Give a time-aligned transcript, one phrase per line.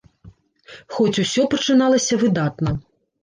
[0.95, 2.75] Хоць усё пачыналася выдатна.